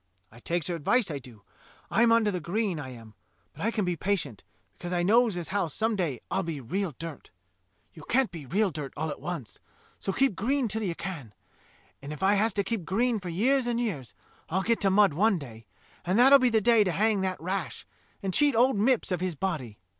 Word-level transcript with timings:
I 0.31 0.39
takes 0.39 0.65
her 0.65 0.73
advice, 0.73 1.11
I 1.11 1.19
do; 1.19 1.43
I'm 1.91 2.11
under 2.11 2.31
the 2.31 2.39
green, 2.39 2.79
I 2.79 2.89
am, 2.89 3.13
but 3.53 3.61
I 3.63 3.69
can 3.69 3.85
be 3.85 3.95
patient, 3.95 4.43
because 4.73 4.91
I 4.91 5.03
knows 5.03 5.37
as 5.37 5.49
how 5.49 5.67
some 5.67 5.95
day 5.95 6.19
I'll 6.31 6.41
be 6.41 6.59
real 6.59 6.95
dirt. 6.97 7.29
You 7.93 8.01
can't 8.05 8.31
be 8.31 8.47
real 8.47 8.71
dirt 8.71 8.95
all 8.97 9.11
at 9.11 9.21
once; 9.21 9.59
so 9.99 10.11
keep 10.11 10.35
green 10.35 10.67
till 10.67 10.81
you 10.81 10.95
can; 10.95 11.35
and 12.01 12.11
if 12.11 12.23
I 12.23 12.33
has 12.33 12.51
to 12.53 12.63
keep 12.63 12.83
green 12.83 13.19
for 13.19 13.29
years 13.29 13.67
and 13.67 13.79
years, 13.79 14.15
I'll 14.49 14.63
get 14.63 14.79
to 14.79 14.89
mud 14.89 15.13
one 15.13 15.37
day, 15.37 15.67
and 16.03 16.17
that'll 16.17 16.39
be 16.39 16.49
the 16.49 16.61
day 16.61 16.83
to 16.83 16.91
hang 16.91 17.21
that 17.21 17.39
Rash 17.39 17.85
and 18.23 18.33
cheat 18.33 18.55
old 18.55 18.77
Mipps 18.77 19.11
of 19.11 19.21
his 19.21 19.35
body." 19.35 19.77